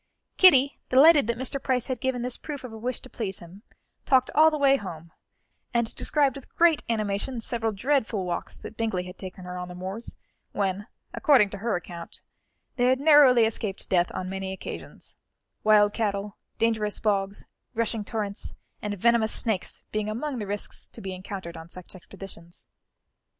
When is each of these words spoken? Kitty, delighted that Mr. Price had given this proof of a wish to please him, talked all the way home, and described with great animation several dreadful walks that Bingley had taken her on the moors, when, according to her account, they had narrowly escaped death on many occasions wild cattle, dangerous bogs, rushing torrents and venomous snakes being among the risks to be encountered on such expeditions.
Kitty, 0.35 0.79
delighted 0.89 1.27
that 1.27 1.37
Mr. 1.37 1.61
Price 1.61 1.85
had 1.85 2.01
given 2.01 2.23
this 2.23 2.35
proof 2.35 2.63
of 2.63 2.73
a 2.73 2.77
wish 2.79 3.01
to 3.01 3.07
please 3.07 3.37
him, 3.37 3.61
talked 4.03 4.31
all 4.33 4.49
the 4.49 4.57
way 4.57 4.77
home, 4.77 5.11
and 5.75 5.93
described 5.93 6.35
with 6.35 6.55
great 6.55 6.81
animation 6.89 7.39
several 7.39 7.71
dreadful 7.71 8.25
walks 8.25 8.57
that 8.57 8.75
Bingley 8.75 9.03
had 9.03 9.19
taken 9.19 9.43
her 9.43 9.59
on 9.59 9.67
the 9.67 9.75
moors, 9.75 10.15
when, 10.53 10.87
according 11.13 11.51
to 11.51 11.59
her 11.59 11.75
account, 11.75 12.21
they 12.77 12.85
had 12.85 12.99
narrowly 12.99 13.45
escaped 13.45 13.91
death 13.91 14.09
on 14.15 14.27
many 14.27 14.51
occasions 14.51 15.17
wild 15.63 15.93
cattle, 15.93 16.35
dangerous 16.57 16.99
bogs, 16.99 17.45
rushing 17.75 18.03
torrents 18.03 18.55
and 18.81 18.97
venomous 18.97 19.31
snakes 19.31 19.83
being 19.91 20.09
among 20.09 20.39
the 20.39 20.47
risks 20.47 20.87
to 20.87 20.99
be 20.99 21.13
encountered 21.13 21.55
on 21.55 21.69
such 21.69 21.93
expeditions. 21.93 22.65